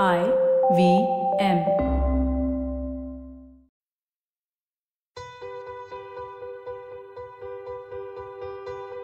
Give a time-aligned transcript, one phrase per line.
[0.00, 0.32] I
[0.74, 1.06] V
[1.38, 1.58] M.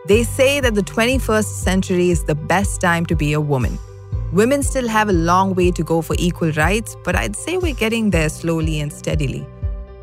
[0.07, 3.79] They say that the 21st century is the best time to be a woman.
[4.33, 7.75] Women still have a long way to go for equal rights, but I'd say we're
[7.75, 9.47] getting there slowly and steadily.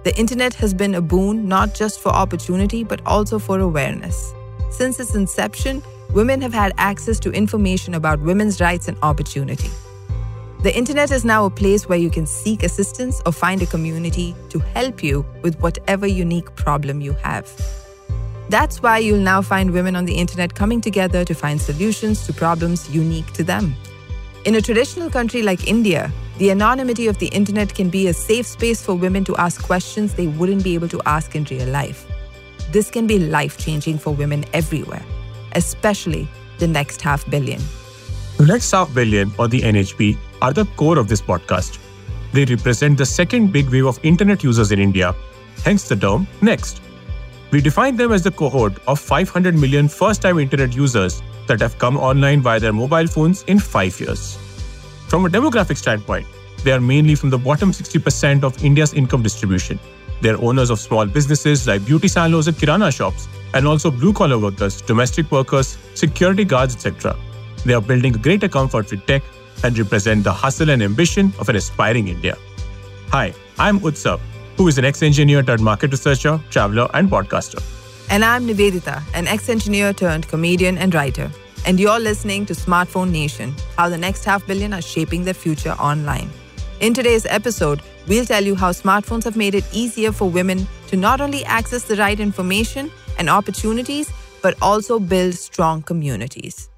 [0.03, 4.35] The internet has been a boon not just for opportunity, but also for awareness.
[4.69, 5.81] Since its inception,
[6.13, 9.71] women have had access to information about women's rights and opportunity.
[10.65, 14.35] The internet is now a place where you can seek assistance or find a community
[14.49, 17.47] to help you with whatever unique problem you have.
[18.49, 22.33] That's why you'll now find women on the internet coming together to find solutions to
[22.33, 23.75] problems unique to them.
[24.45, 28.47] In a traditional country like India, the anonymity of the internet can be a safe
[28.47, 32.07] space for women to ask questions they wouldn't be able to ask in real life.
[32.71, 35.05] This can be life changing for women everywhere,
[35.51, 37.61] especially the next half billion.
[38.37, 41.79] The next half billion, or the NHB, are the core of this podcast.
[42.33, 45.15] They represent the second big wave of internet users in India,
[45.63, 46.81] hence the term next.
[47.51, 51.77] We define them as the cohort of 500 million first time internet users that have
[51.77, 54.37] come online via their mobile phones in five years.
[55.07, 56.27] From a demographic standpoint,
[56.63, 59.79] they are mainly from the bottom 60% of India's income distribution.
[60.21, 64.39] They're owners of small businesses like beauty salons and kirana shops, and also blue collar
[64.39, 67.15] workers, domestic workers, security guards, etc.
[67.63, 69.23] They are building greater comfort with tech
[69.73, 72.37] represent the hustle and ambition of an aspiring India.
[73.09, 74.19] Hi, I'm Utsav,
[74.57, 77.63] who is an ex engineer turned market researcher, traveler, and podcaster.
[78.09, 81.31] And I'm Nivedita, an ex engineer turned comedian and writer.
[81.65, 85.71] And you're listening to Smartphone Nation how the next half billion are shaping their future
[85.71, 86.29] online.
[86.79, 90.97] In today's episode, we'll tell you how smartphones have made it easier for women to
[90.97, 96.69] not only access the right information and opportunities, but also build strong communities.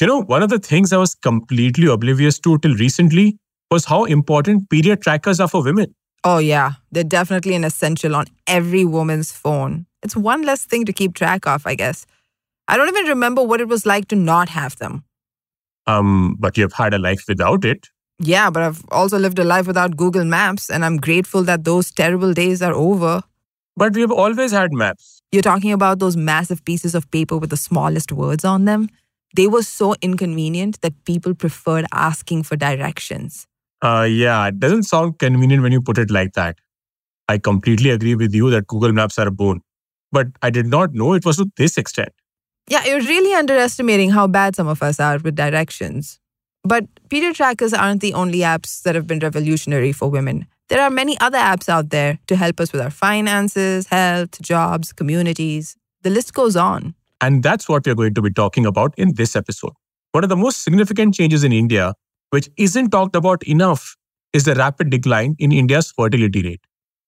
[0.00, 3.36] You know, one of the things I was completely oblivious to till recently
[3.70, 5.94] was how important period trackers are for women.
[6.24, 9.84] Oh, yeah, they're definitely an essential on every woman's phone.
[10.02, 12.06] It's one less thing to keep track of, I guess.
[12.66, 15.04] I don't even remember what it was like to not have them.
[15.86, 17.88] Um, but you've had a life without it.
[18.18, 21.90] Yeah, but I've also lived a life without Google Maps, and I'm grateful that those
[21.90, 23.22] terrible days are over.
[23.76, 25.20] But we've always had maps.
[25.30, 28.88] You're talking about those massive pieces of paper with the smallest words on them?
[29.34, 33.46] They were so inconvenient that people preferred asking for directions.
[33.82, 36.58] Uh, yeah, it doesn't sound convenient when you put it like that.
[37.28, 39.62] I completely agree with you that Google Maps are a boon,
[40.10, 42.10] but I did not know it was to this extent.
[42.68, 46.18] Yeah, you're really underestimating how bad some of us are with directions.
[46.62, 50.46] But period trackers aren't the only apps that have been revolutionary for women.
[50.68, 54.92] There are many other apps out there to help us with our finances, health, jobs,
[54.92, 55.76] communities.
[56.02, 56.94] The list goes on.
[57.20, 59.72] And that's what we're going to be talking about in this episode.
[60.12, 61.94] One of the most significant changes in India
[62.30, 63.96] which isn't talked about enough,
[64.32, 66.60] is the rapid decline in India's fertility rate.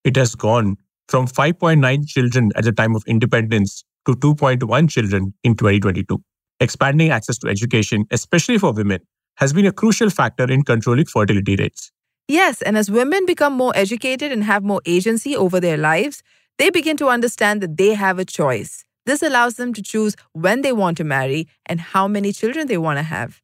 [0.03, 0.75] It has gone
[1.07, 6.21] from 5.9 children at the time of independence to 2.1 children in 2022.
[6.59, 8.99] Expanding access to education, especially for women,
[9.37, 11.91] has been a crucial factor in controlling fertility rates.
[12.27, 16.21] Yes, and as women become more educated and have more agency over their lives,
[16.57, 18.85] they begin to understand that they have a choice.
[19.05, 22.77] This allows them to choose when they want to marry and how many children they
[22.77, 23.41] want to have.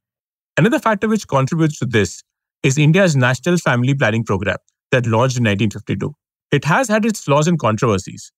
[0.57, 2.23] Another factor which contributes to this
[2.63, 4.57] is India's National Family Planning Program
[4.91, 6.13] that launched in 1952.
[6.51, 8.31] It has had its flaws and controversies,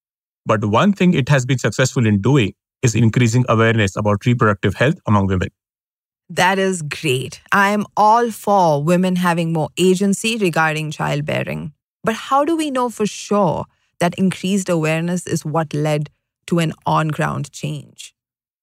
[0.44, 4.96] but one thing it has been successful in doing is increasing awareness about reproductive health
[5.06, 5.48] among women.
[6.28, 7.40] That is great.
[7.52, 11.72] I am all for women having more agency regarding childbearing.
[12.04, 13.66] But how do we know for sure
[14.00, 16.10] that increased awareness is what led
[16.52, 18.14] to an on ground change?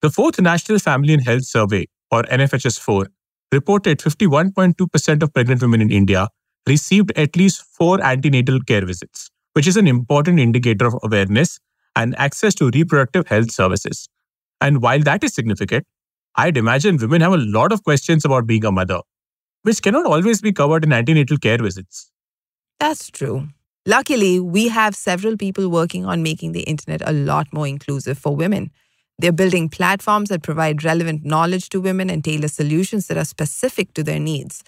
[0.02, 3.08] The fourth National Family and Health Survey, or NFHS 4,
[3.52, 6.28] reported 51.2% of pregnant women in India
[6.68, 11.60] received at least four antenatal care visits, which is an important indicator of awareness
[11.96, 14.08] and access to reproductive health services.
[14.62, 15.88] And while that is significant,
[16.36, 19.02] I'd imagine women have a lot of questions about being a mother,
[19.64, 22.12] which cannot always be covered in antenatal care visits.
[22.80, 23.48] That's true.
[23.86, 28.36] Luckily, we have several people working on making the internet a lot more inclusive for
[28.36, 28.72] women.
[29.18, 33.94] They're building platforms that provide relevant knowledge to women and tailor solutions that are specific
[33.94, 34.64] to their needs.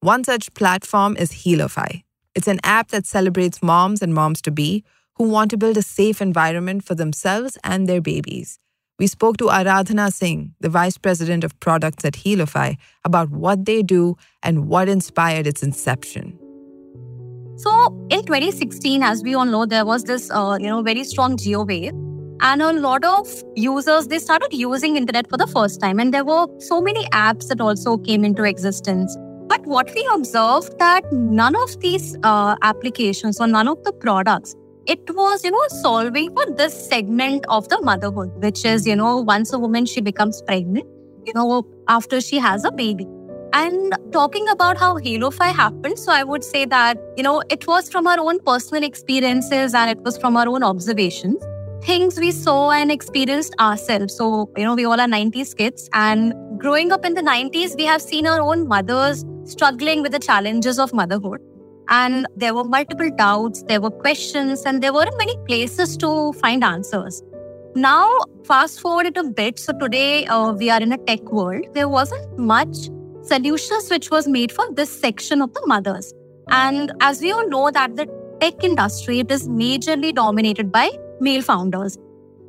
[0.00, 2.02] One such platform is Healofy.
[2.34, 4.84] It's an app that celebrates moms and moms to be
[5.16, 8.58] who want to build a safe environment for themselves and their babies.
[8.98, 13.82] We spoke to Aradhana Singh, the vice president of products at Healofy, about what they
[13.82, 16.38] do and what inspired its inception.
[17.56, 21.36] So in 2016, as we all know, there was this uh, you know very strong
[21.36, 21.92] Jio wave.
[22.44, 26.00] And a lot of users they started using internet for the first time.
[26.00, 29.16] And there were so many apps that also came into existence.
[29.46, 34.56] But what we observed that none of these uh, applications or none of the products,
[34.86, 39.18] it was, you know, solving for this segment of the motherhood, which is, you know,
[39.20, 40.86] once a woman she becomes pregnant,
[41.26, 43.06] you know, after she has a baby.
[43.52, 47.90] And talking about how Healofy happened, so I would say that, you know, it was
[47.90, 51.42] from our own personal experiences and it was from our own observations
[51.84, 54.16] things we saw and experienced ourselves.
[54.16, 55.88] So, you know, we all are 90s kids.
[55.92, 60.18] And growing up in the 90s, we have seen our own mothers struggling with the
[60.18, 61.40] challenges of motherhood.
[61.88, 66.62] And there were multiple doubts, there were questions, and there weren't many places to find
[66.62, 67.22] answers.
[67.74, 68.08] Now,
[68.44, 69.58] fast forward it a bit.
[69.58, 71.66] So, today uh, we are in a tech world.
[71.72, 72.88] There wasn't much
[73.22, 76.12] solutions which was made for this section of the mothers.
[76.48, 78.06] And as we all know that the
[78.40, 80.90] tech industry, it is majorly dominated by
[81.20, 81.98] male founders.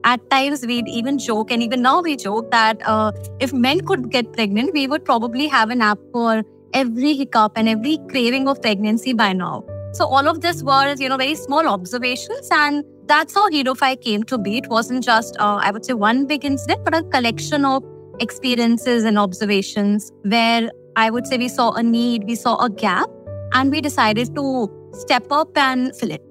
[0.06, 4.10] At times, we'd even joke, and even now we joke that uh, if men could
[4.12, 6.44] get pregnant, we would probably have an app for
[6.74, 9.64] every hiccup and every craving of pregnancy by now.
[9.94, 14.24] So all of this was, you know, very small observations, and that's how Healofy came
[14.24, 14.58] to be.
[14.58, 17.84] It wasn't just, uh, I would say, one big incident, but a collection of
[18.20, 23.10] experiences and observations where I would say we saw a need, we saw a gap,
[23.54, 26.22] and we decided to step up and fill it.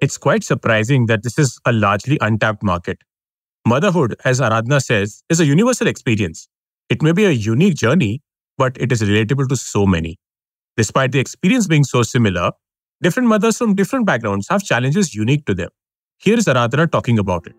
[0.00, 2.98] It's quite surprising that this is a largely untapped market.
[3.66, 6.48] Motherhood, as Aradhana says, is a universal experience.
[6.88, 8.20] It may be a unique journey,
[8.58, 10.18] but it is relatable to so many.
[10.76, 12.52] Despite the experience being so similar,
[13.00, 15.70] different mothers from different backgrounds have challenges unique to them.
[16.18, 17.54] Here is Aradhana talking about it.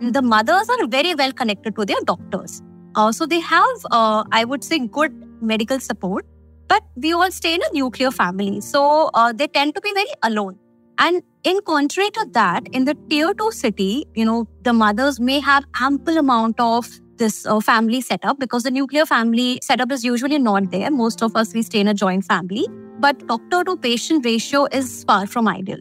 [0.00, 2.62] The mothers are very well connected to their doctors.
[2.94, 5.12] Uh, so they have, uh, I would say, good
[5.42, 6.24] medical support,
[6.68, 8.60] but we all stay in a nuclear family.
[8.60, 10.58] So uh, they tend to be very alone.
[10.98, 15.40] And in contrary to that, in the tier two city, you know, the mothers may
[15.40, 20.38] have ample amount of this uh, family setup because the nuclear family setup is usually
[20.38, 20.90] not there.
[20.90, 22.66] Most of us, we stay in a joint family,
[22.98, 25.80] but doctor to patient ratio is far from ideal.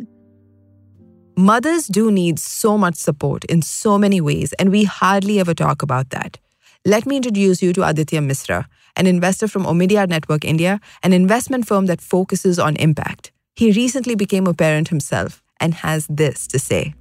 [1.40, 5.84] Mothers do need so much support in so many ways, and we hardly ever talk
[5.84, 6.40] about that.
[6.84, 11.68] Let me introduce you to Aditya Misra, an investor from Omidyar Network India, an investment
[11.68, 13.32] firm that focuses on impact.
[13.56, 16.96] He recently became a parent himself and has this to say.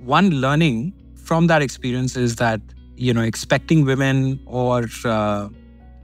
[0.00, 2.60] One learning from that experience is that,
[2.96, 5.50] you know, expecting women or uh,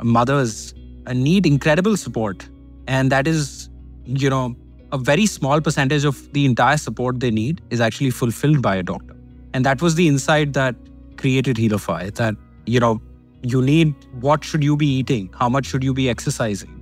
[0.00, 0.74] mothers
[1.12, 2.48] need incredible support.
[2.86, 3.68] And that is,
[4.04, 4.54] you know,
[4.92, 8.82] a very small percentage of the entire support they need is actually fulfilled by a
[8.82, 9.16] doctor.
[9.54, 10.76] And that was the insight that
[11.16, 12.34] created Healofy that,
[12.66, 13.00] you know,
[13.42, 15.30] you need what should you be eating?
[15.38, 16.78] How much should you be exercising?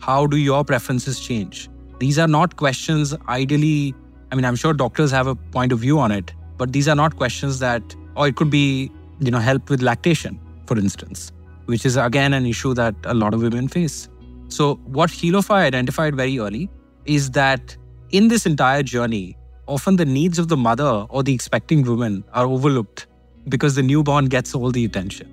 [0.00, 1.70] How do your preferences change?
[1.98, 3.94] These are not questions ideally,
[4.30, 6.94] I mean, I'm sure doctors have a point of view on it, but these are
[6.94, 7.82] not questions that,
[8.14, 8.90] or it could be,
[9.20, 11.32] you know, help with lactation, for instance,
[11.64, 14.08] which is again an issue that a lot of women face.
[14.48, 16.68] So, what Healofy identified very early
[17.06, 17.76] is that
[18.10, 19.36] in this entire journey,
[19.66, 23.06] often the needs of the mother or the expecting woman are overlooked
[23.48, 25.28] because the newborn gets all the attention.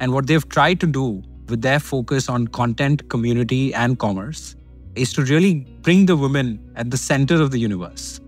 [0.00, 4.56] And what they've tried to do with their focus on content, community, and commerce
[4.94, 8.20] is to really bring the women at the center of the universe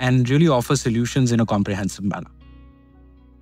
[0.00, 2.30] and really offer solutions in a comprehensive manner.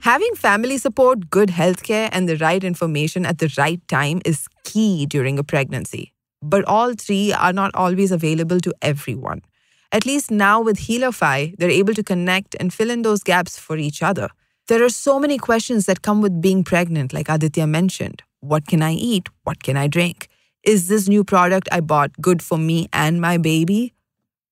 [0.00, 5.06] Having family support, good healthcare, and the right information at the right time is key
[5.06, 6.12] during a pregnancy.
[6.42, 9.42] But all three are not always available to everyone.
[9.90, 13.76] At least now with Healofy, they're able to connect and fill in those gaps for
[13.76, 14.28] each other.
[14.68, 18.22] There are so many questions that come with being pregnant, like Aditya mentioned.
[18.40, 19.28] What can I eat?
[19.44, 20.28] What can I drink?
[20.62, 23.94] Is this new product I bought good for me and my baby?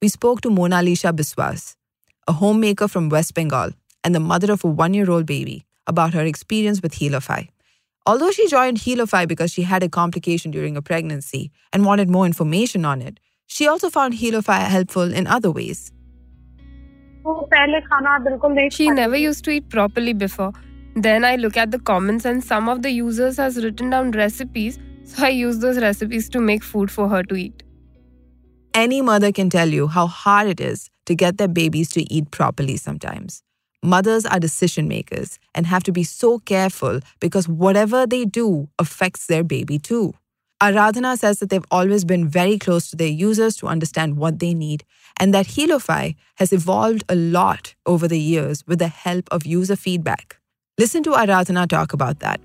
[0.01, 1.77] We spoke to Monalisha Biswas,
[2.27, 6.15] a homemaker from West Bengal and the mother of a one year old baby, about
[6.15, 7.49] her experience with Healofy.
[8.07, 12.25] Although she joined Healofy because she had a complication during a pregnancy and wanted more
[12.25, 15.93] information on it, she also found Healofy helpful in other ways.
[18.71, 20.53] She never used to eat properly before.
[20.95, 24.79] Then I look at the comments and some of the users has written down recipes
[25.07, 27.63] so I use those recipes to make food for her to eat.
[28.75, 32.31] Any mother can tell you how hard it is to get their babies to eat
[32.31, 33.43] properly sometimes.
[33.83, 39.27] Mothers are decision makers and have to be so careful because whatever they do affects
[39.27, 40.15] their baby too.
[40.63, 44.55] Aradhana says that they've always been very close to their users to understand what they
[44.55, 44.85] need,
[45.21, 49.77] and that Healofy has evolved a lot over the years with the help of user
[49.77, 50.39] feedback.
[50.79, 52.41] Listen to Aradhana talk about that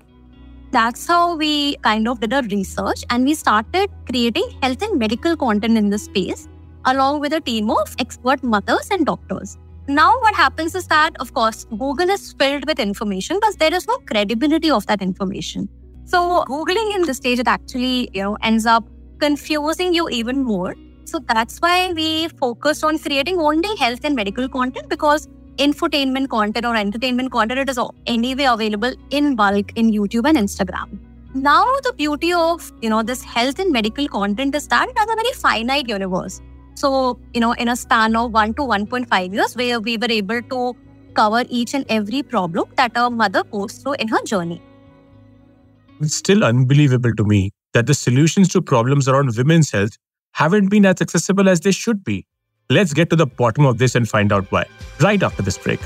[0.72, 5.36] that's how we kind of did our research and we started creating health and medical
[5.36, 6.48] content in this space
[6.86, 9.58] along with a team of expert mothers and doctors.
[9.94, 13.86] Now, what happens is that, of course, Google is filled with information, but there is
[13.86, 15.68] no credibility of that information.
[16.04, 18.84] So, Googling in this stage, it actually, you know, ends up
[19.18, 20.74] confusing you even more.
[21.04, 26.64] So that's why we focused on creating only health and medical content because infotainment content
[26.64, 30.98] or entertainment content it is anyway available in bulk in YouTube and Instagram.
[31.34, 35.10] Now the beauty of you know this health and medical content is that it has
[35.10, 36.40] a very finite universe.
[36.74, 40.42] So you know in a span of one to 1.5 years, where we were able
[40.42, 40.76] to
[41.14, 44.62] cover each and every problem that a mother goes through in her journey.
[46.00, 49.98] It's still unbelievable to me that the solutions to problems around women's health
[50.32, 52.26] haven't been as accessible as they should be.
[52.70, 54.64] Let's get to the bottom of this and find out why,
[55.00, 55.80] right after this break.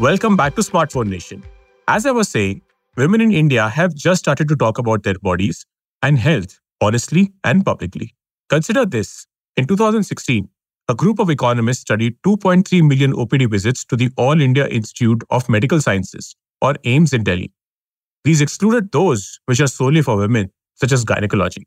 [0.00, 1.42] Welcome back to Smartphone Nation.
[1.88, 2.62] As I was saying,
[2.96, 5.66] women in India have just started to talk about their bodies
[6.04, 8.14] and health honestly and publicly.
[8.48, 9.26] Consider this
[9.56, 10.48] in 2016,
[10.86, 15.48] a group of economists studied 2.3 million OPD visits to the All India Institute of
[15.48, 17.52] Medical Sciences, or AIIMS in Delhi.
[18.22, 21.66] These excluded those which are solely for women, such as gynecology.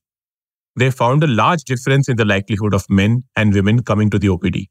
[0.78, 4.30] They found a large difference in the likelihood of men and women coming to the
[4.30, 4.68] OPD.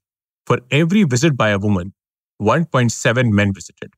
[0.47, 1.93] For every visit by a woman,
[2.41, 3.93] 1.7 men visited.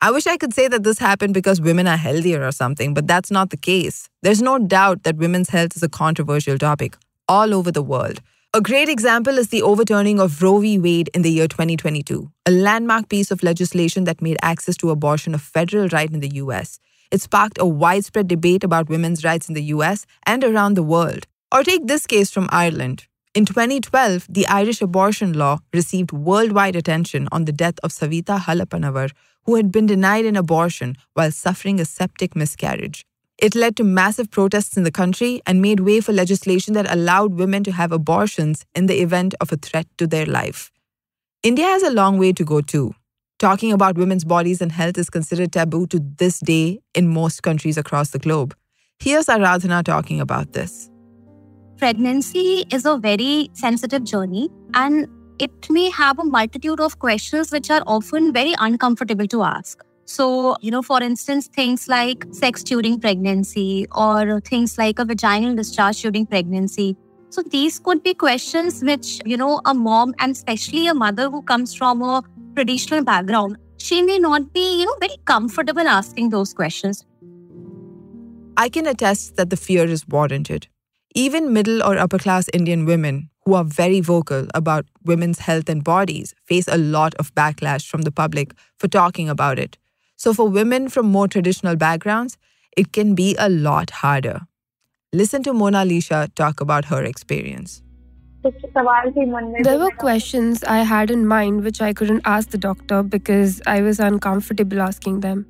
[0.00, 3.08] I wish I could say that this happened because women are healthier or something, but
[3.08, 4.08] that's not the case.
[4.22, 6.96] There's no doubt that women's health is a controversial topic
[7.28, 8.20] all over the world.
[8.54, 10.78] A great example is the overturning of Roe v.
[10.78, 15.34] Wade in the year 2022, a landmark piece of legislation that made access to abortion
[15.34, 16.78] a federal right in the US.
[17.10, 21.26] It sparked a widespread debate about women's rights in the US and around the world.
[21.52, 23.06] Or take this case from Ireland.
[23.38, 29.12] In 2012, the Irish abortion law received worldwide attention on the death of Savita Halappanavar,
[29.44, 33.06] who had been denied an abortion while suffering a septic miscarriage.
[33.38, 37.34] It led to massive protests in the country and made way for legislation that allowed
[37.34, 40.72] women to have abortions in the event of a threat to their life.
[41.44, 42.92] India has a long way to go too.
[43.38, 47.78] Talking about women's bodies and health is considered taboo to this day in most countries
[47.78, 48.56] across the globe.
[48.98, 50.90] Here's Aradhana talking about this.
[51.78, 55.06] Pregnancy is a very sensitive journey and
[55.38, 59.84] it may have a multitude of questions which are often very uncomfortable to ask.
[60.04, 65.54] So, you know, for instance, things like sex during pregnancy or things like a vaginal
[65.54, 66.96] discharge during pregnancy.
[67.30, 71.42] So, these could be questions which, you know, a mom and especially a mother who
[71.42, 72.24] comes from a
[72.56, 77.04] traditional background, she may not be, you know, very comfortable asking those questions.
[78.56, 80.66] I can attest that the fear is warranted.
[81.18, 85.82] Even middle or upper class Indian women who are very vocal about women's health and
[85.82, 89.76] bodies face a lot of backlash from the public for talking about it.
[90.14, 92.36] So, for women from more traditional backgrounds,
[92.76, 94.42] it can be a lot harder.
[95.12, 97.82] Listen to Monalisha talk about her experience.
[98.44, 103.80] There were questions I had in mind which I couldn't ask the doctor because I
[103.80, 105.46] was uncomfortable asking them.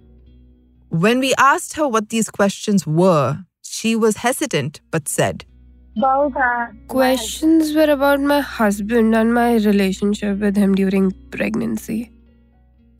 [0.89, 5.45] When we asked her what these questions were, she was hesitant but said,
[6.87, 12.13] Questions were about my husband and my relationship with him during pregnancy.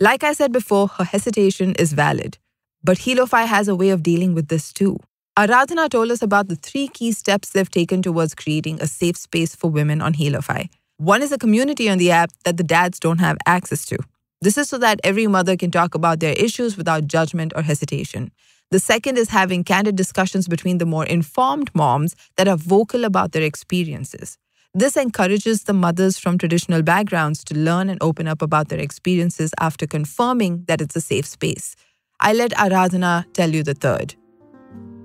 [0.01, 2.39] Like I said before, her hesitation is valid.
[2.83, 4.99] But Healofy has a way of dealing with this too.
[5.39, 9.55] Aradhana told us about the three key steps they've taken towards creating a safe space
[9.55, 10.69] for women on Healofy.
[10.97, 13.99] One is a community on the app that the dads don't have access to.
[14.41, 18.33] This is so that every mother can talk about their issues without judgment or hesitation.
[18.71, 23.33] The second is having candid discussions between the more informed moms that are vocal about
[23.33, 24.37] their experiences.
[24.75, 29.53] This encourages the mothers from traditional backgrounds to learn and open up about their experiences
[29.59, 31.77] after confirming that it's a safe space.
[32.21, 34.15] I let Aradhana tell you the third.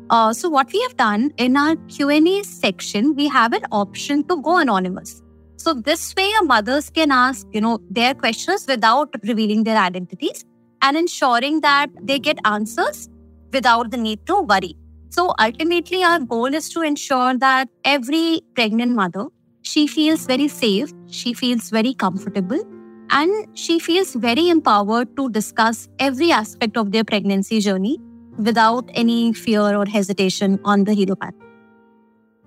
[0.10, 4.42] Uh, so what we have done in our Q&A section, we have an option to
[4.42, 5.22] go anonymous.
[5.56, 10.44] So this way, our mothers can ask, you know, their questions without revealing their identities
[10.82, 13.08] and ensuring that they get answers
[13.54, 14.76] without the need to worry.
[15.10, 19.28] So ultimately, our goal is to ensure that every pregnant mother
[19.62, 22.62] she feels very safe, she feels very comfortable,
[23.10, 27.98] and she feels very empowered to discuss every aspect of their pregnancy journey
[28.38, 31.34] without any fear or hesitation on the hero path.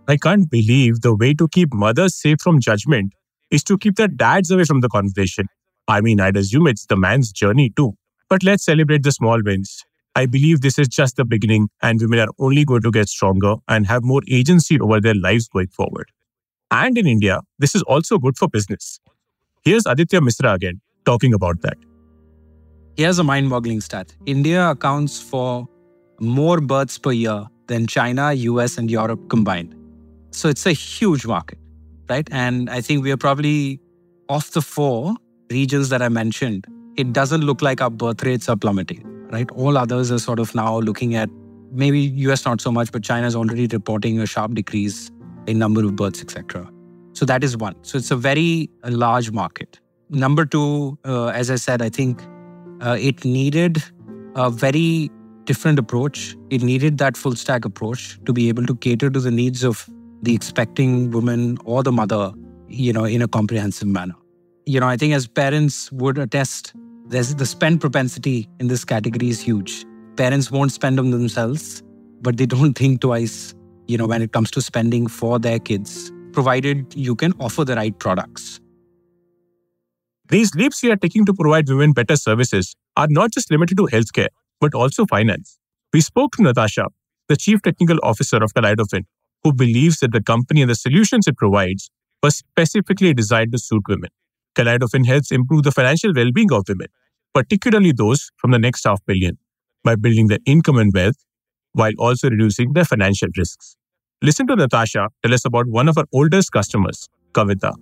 [0.09, 3.13] I can't believe the way to keep mothers safe from judgment
[3.51, 5.47] is to keep their dads away from the conversation.
[5.89, 7.95] I mean, I'd assume it's the man's journey too.
[8.29, 9.85] But let's celebrate the small wins.
[10.17, 13.57] I believe this is just the beginning, and women are only going to get stronger
[13.69, 16.11] and have more agency over their lives going forward.
[16.71, 18.99] And in India, this is also good for business.
[19.63, 21.77] Here's Aditya Misra again talking about that.
[22.97, 25.69] Here's a mind boggling stat India accounts for
[26.19, 29.75] more births per year than China, US, and Europe combined.
[30.31, 31.59] So it's a huge market,
[32.09, 32.27] right?
[32.33, 33.81] And I think we are probably
[34.29, 35.15] off the four
[35.51, 39.51] regions that I mentioned, it doesn't look like our birth rates are plummeting, right?
[39.53, 41.29] All others are sort of now looking at
[41.73, 45.11] maybe US not so much, but China is already reporting a sharp decrease
[45.47, 46.71] in number of births, etc.
[47.13, 47.75] So that is one.
[47.83, 49.81] So it's a very a large market.
[50.11, 52.23] Number two, uh, as I said, I think
[52.81, 53.83] uh, it needed
[54.35, 55.11] a very
[55.45, 56.37] different approach.
[56.51, 59.89] It needed that full stack approach to be able to cater to the needs of
[60.23, 62.33] the expecting woman or the mother,
[62.69, 64.15] you know, in a comprehensive manner.
[64.67, 66.75] You know, I think as parents would attest,
[67.09, 69.85] there's the spend propensity in this category is huge.
[70.17, 71.83] Parents won't spend on themselves,
[72.21, 73.55] but they don't think twice,
[73.87, 77.77] you know, when it comes to spending for their kids, provided you can offer the
[77.77, 78.61] right products.
[80.29, 83.85] These leaps we are taking to provide women better services are not just limited to
[83.85, 84.29] healthcare,
[84.61, 85.59] but also finance.
[85.93, 86.89] We spoke to Natasha,
[87.29, 89.05] the Chief Technical Officer of Kaleidofin,
[89.45, 91.89] who believes that the company and the solutions it provides
[92.23, 94.11] were specifically designed to suit women.
[94.57, 96.89] Kaleidofin helps improve the financial well being of women,
[97.35, 99.39] particularly those from the next half billion,
[99.85, 101.17] by building their income and wealth
[101.73, 103.77] while also reducing their financial risks.
[104.23, 107.75] Listen to Natasha tell us about one of our oldest customers, Kavita.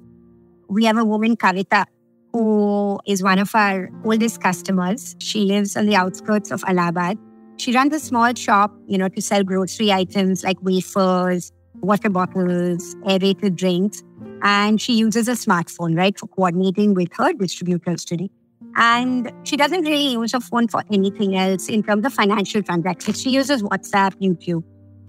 [0.68, 1.84] We have a woman, Kavita,
[2.32, 5.14] who is one of our oldest customers.
[5.20, 7.16] She lives on the outskirts of Allahabad.
[7.56, 12.96] She runs a small shop, you know, to sell grocery items like wafers, water bottles,
[13.06, 14.02] aerated drinks.
[14.44, 18.30] And she uses a smartphone, right, for coordinating with her distributors today.
[18.76, 23.20] And she doesn't really use her phone for anything else in terms of financial transactions.
[23.20, 24.62] She uses WhatsApp, YouTube.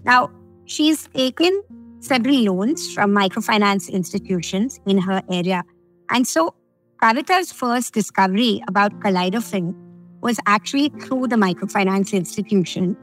[0.04, 0.30] Now,
[0.64, 1.62] she's taken
[2.00, 5.64] several loans from microfinance institutions in her area.
[6.10, 6.54] And so
[7.02, 9.74] Kavita's first discovery about Kaleidofin
[10.22, 12.96] was actually through the microfinance institution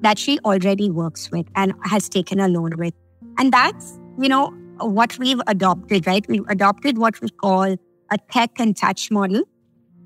[0.00, 2.94] that she already works with and has taken a loan with.
[3.38, 4.54] And that's, you know,
[4.86, 6.26] what we've adopted, right?
[6.28, 7.76] We've adopted what we call
[8.10, 9.42] a tech and touch model.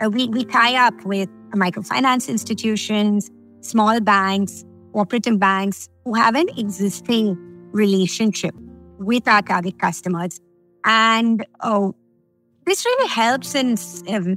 [0.03, 3.31] Uh, we, we tie up with microfinance institutions,
[3.61, 7.37] small banks, cooperative banks who have an existing
[7.73, 8.55] relationship
[8.99, 10.41] with our target customers.
[10.85, 11.95] And oh,
[12.67, 13.77] this really helps in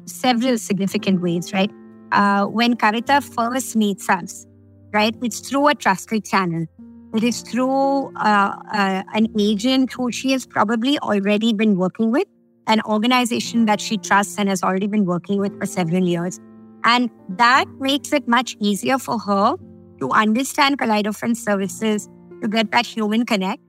[0.07, 1.71] several significant ways, right?
[2.11, 4.45] Uh, when Kavita first meets us,
[4.93, 6.65] right, it's through a trusted channel.
[7.13, 12.27] It is through uh, uh, an agent who she has probably already been working with,
[12.67, 16.39] an organization that she trusts and has already been working with for several years.
[16.85, 19.55] And that makes it much easier for her
[19.99, 22.09] to understand Kaleidofin services,
[22.41, 23.61] to get that human connect.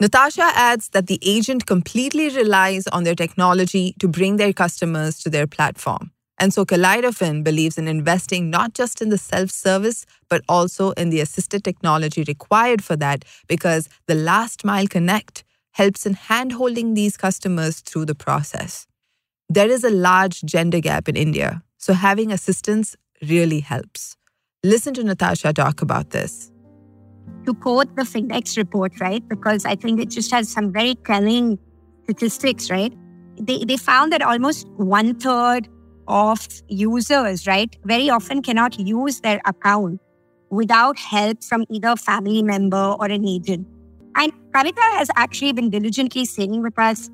[0.00, 5.28] Natasha adds that the agent completely relies on their technology to bring their customers to
[5.28, 6.12] their platform.
[6.40, 11.10] And so Kaleidofin believes in investing not just in the self service, but also in
[11.10, 16.94] the assisted technology required for that, because the last mile connect helps in hand holding
[16.94, 18.86] these customers through the process.
[19.50, 22.96] There is a large gender gap in India, so having assistance
[23.28, 24.16] really helps.
[24.64, 26.50] Listen to Natasha talk about this.
[27.44, 29.26] To quote the Findex report, right?
[29.28, 31.58] Because I think it just has some very telling
[32.04, 32.94] statistics, right?
[33.38, 35.68] They, they found that almost one third
[36.10, 40.00] of users, right, very often cannot use their account
[40.50, 43.66] without help from either a family member or an agent.
[44.16, 47.08] And Kavita has actually been diligently saving with us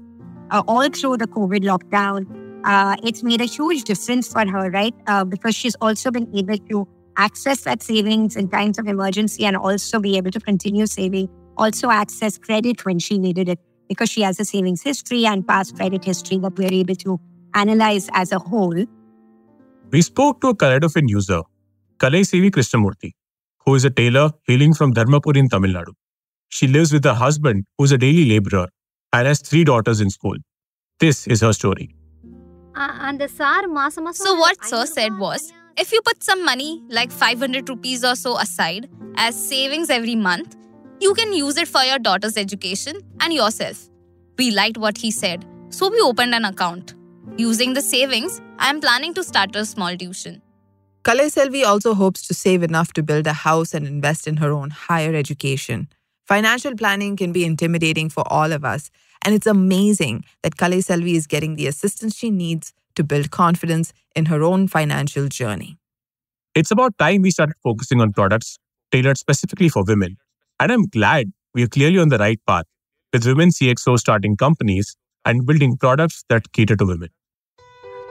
[0.51, 2.27] uh, all through the COVID lockdown.
[2.65, 4.95] Uh, it's made a huge difference for her, right?
[5.07, 9.57] Uh, because she's also been able to access that savings in times of emergency and
[9.57, 14.23] also be able to continue saving, also access credit when she needed it because she
[14.23, 17.21] has a savings history and past credit history that we're able to
[17.57, 18.85] analyze as a whole.
[19.91, 21.43] We spoke to a Kaleidofin user,
[21.99, 23.13] Kalai Selvi Krishnamurthy,
[23.65, 25.95] who is a tailor hailing from Dharmapuri in Tamil Nadu.
[26.49, 28.67] She lives with her husband, who is a daily laborer,
[29.13, 30.37] and has three daughters in school.
[31.01, 31.95] This is her story.
[34.13, 38.39] So, what Sir said was if you put some money, like 500 rupees or so,
[38.39, 40.57] aside as savings every month,
[41.01, 43.89] you can use it for your daughter's education and yourself.
[44.39, 46.95] We liked what he said, so we opened an account.
[47.39, 50.41] Using the savings, I am planning to start a small tuition.
[51.05, 54.53] Kalai Selvi also hopes to save enough to build a house and invest in her
[54.53, 55.89] own higher education.
[56.27, 58.91] Financial planning can be intimidating for all of us,
[59.23, 63.93] and it's amazing that Kalai Selvi is getting the assistance she needs to build confidence
[64.15, 65.77] in her own financial journey.
[66.55, 68.59] It's about time we started focusing on products
[68.91, 70.17] tailored specifically for women.
[70.59, 72.65] And I'm glad we are clearly on the right path
[73.13, 74.97] with women CXO starting companies
[75.27, 77.11] and building products that cater to women.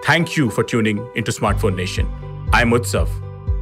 [0.05, 2.07] Thank you for tuning into Smartphone Nation.
[2.53, 3.09] I'm Utsav.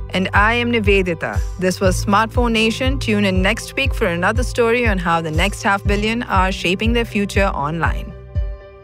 [0.09, 1.39] And I am Nivedita.
[1.57, 2.99] This was Smartphone Nation.
[2.99, 6.91] Tune in next week for another story on how the next half billion are shaping
[6.91, 8.11] their future online.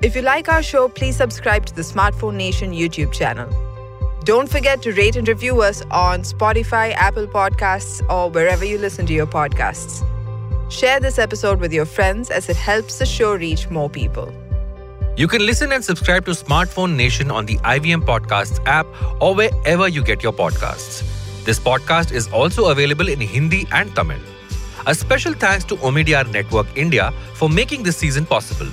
[0.01, 3.49] If you like our show, please subscribe to the Smartphone Nation YouTube channel.
[4.23, 9.05] Don't forget to rate and review us on Spotify, Apple Podcasts, or wherever you listen
[9.07, 10.01] to your podcasts.
[10.71, 14.33] Share this episode with your friends as it helps the show reach more people.
[15.17, 18.87] You can listen and subscribe to Smartphone Nation on the IVM Podcasts app
[19.21, 21.03] or wherever you get your podcasts.
[21.43, 24.19] This podcast is also available in Hindi and Tamil.
[24.87, 28.69] A special thanks to Omidyar Network India for making this season possible.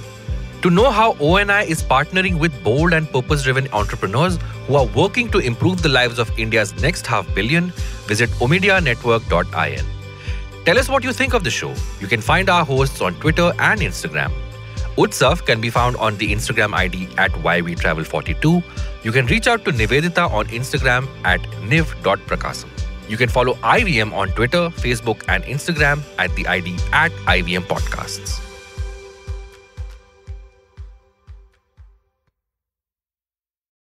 [0.62, 5.28] To know how ONI is partnering with bold and purpose driven entrepreneurs who are working
[5.30, 7.70] to improve the lives of India's next half billion,
[8.06, 9.84] visit omidyarnetwork.in.
[10.64, 11.74] Tell us what you think of the show.
[12.00, 14.32] You can find our hosts on Twitter and Instagram.
[14.96, 18.62] Utsav can be found on the Instagram ID at YWTravel42.
[19.04, 22.68] You can reach out to Nivedita on Instagram at niv.prakasam.
[23.08, 28.55] You can follow IVM on Twitter, Facebook, and Instagram at the ID at IVM Podcasts.